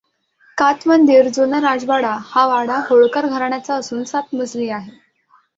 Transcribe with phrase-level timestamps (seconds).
[0.57, 4.91] काचमंदिर जुना राजवाडा हा वाडा होळकर घराण्याचा असून सात मजली आहे.